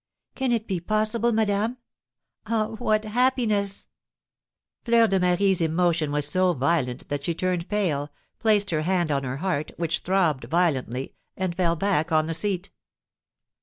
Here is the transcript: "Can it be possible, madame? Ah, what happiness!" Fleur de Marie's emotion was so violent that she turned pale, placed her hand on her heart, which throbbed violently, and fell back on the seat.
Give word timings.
"Can 0.33 0.51
it 0.51 0.65
be 0.65 0.79
possible, 0.79 1.31
madame? 1.31 1.77
Ah, 2.47 2.69
what 2.79 3.05
happiness!" 3.05 3.87
Fleur 4.83 5.05
de 5.05 5.19
Marie's 5.19 5.61
emotion 5.61 6.11
was 6.11 6.27
so 6.27 6.53
violent 6.53 7.07
that 7.09 7.21
she 7.21 7.35
turned 7.35 7.69
pale, 7.69 8.09
placed 8.39 8.71
her 8.71 8.81
hand 8.81 9.11
on 9.11 9.23
her 9.23 9.37
heart, 9.37 9.73
which 9.77 9.99
throbbed 9.99 10.45
violently, 10.45 11.13
and 11.37 11.53
fell 11.53 11.75
back 11.75 12.11
on 12.11 12.25
the 12.25 12.33
seat. 12.33 12.71